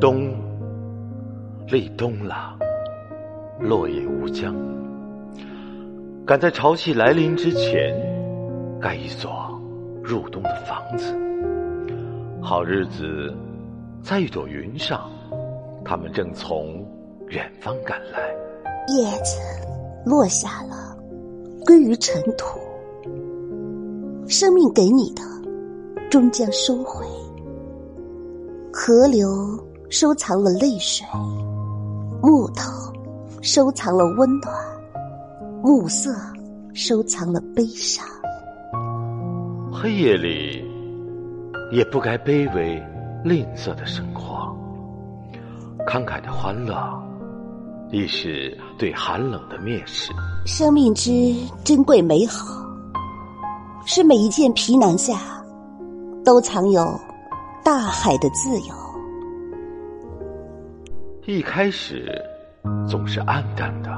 [0.00, 0.32] 冬，
[1.66, 2.56] 立冬了，
[3.58, 4.54] 落叶无疆。
[6.24, 7.92] 赶在潮气来临之前，
[8.80, 9.30] 盖一所
[10.02, 11.12] 入冬的房子。
[12.40, 13.34] 好日子，
[14.02, 15.10] 在一朵云上，
[15.84, 16.86] 他们正从
[17.28, 18.32] 远方赶来。
[18.88, 19.40] 叶子
[20.06, 20.96] 落下了，
[21.66, 22.58] 归于尘土。
[24.28, 25.22] 生命给你的，
[26.08, 27.04] 终将收回。
[28.72, 29.28] 河流
[29.90, 31.06] 收藏了泪水，
[32.22, 32.70] 木头
[33.40, 34.54] 收藏了温暖，
[35.62, 36.14] 暮色
[36.74, 38.06] 收藏了悲伤。
[39.72, 40.62] 黑夜里，
[41.72, 42.82] 也不该卑微
[43.24, 44.54] 吝啬的生活，
[45.86, 46.76] 慷慨的欢乐。
[47.90, 50.12] 亦是对寒冷的蔑视。
[50.44, 52.62] 生命之珍贵美好，
[53.86, 55.18] 是每一件皮囊下
[56.22, 56.86] 都藏有
[57.64, 58.87] 大海的自由。
[61.28, 62.10] 一开始
[62.88, 63.90] 总是暗淡的，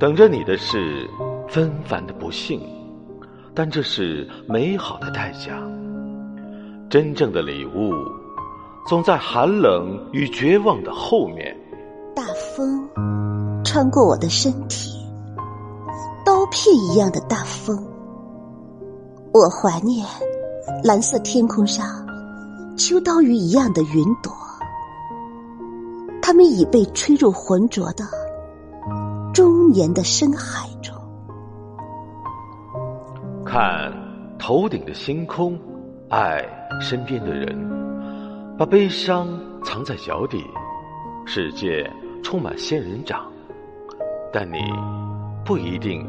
[0.00, 1.08] 等着你的是
[1.48, 2.60] 纷繁的不幸，
[3.54, 5.62] 但这是美好的代价。
[6.90, 7.92] 真正的礼物，
[8.88, 11.56] 总在寒冷与绝望的后面。
[12.16, 12.24] 大
[12.56, 12.84] 风
[13.62, 14.90] 穿过我的身体，
[16.26, 17.80] 刀片一样的大风。
[19.32, 20.04] 我怀念
[20.82, 21.86] 蓝色天空上
[22.76, 24.32] 秋刀鱼一样的云朵，
[26.42, 28.04] 们已被吹入浑浊的
[29.32, 30.92] 中年的深海中。
[33.44, 33.92] 看
[34.40, 35.56] 头顶的星空，
[36.10, 36.44] 爱
[36.80, 37.56] 身边的人，
[38.58, 39.28] 把悲伤
[39.64, 40.42] 藏在脚底。
[41.24, 41.88] 世界
[42.24, 43.20] 充满仙人掌，
[44.32, 44.58] 但你
[45.44, 46.04] 不一定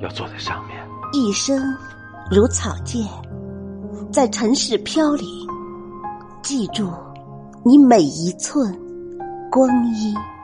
[0.00, 0.76] 要坐在上面。
[1.12, 1.56] 一生
[2.28, 3.08] 如草芥，
[4.12, 5.24] 在尘世飘零，
[6.42, 6.90] 记住
[7.64, 8.76] 你每一寸
[9.56, 10.35] 光阴。